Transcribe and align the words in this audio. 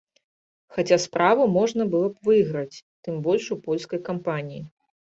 Хаця 0.77 0.97
справу 1.03 1.43
можна 1.57 1.87
было 1.93 2.07
б 2.15 2.31
выйграць, 2.31 2.83
тым 3.05 3.23
больш 3.31 3.43
у 3.59 3.63
польскай 3.71 4.07
кампаніі. 4.11 4.61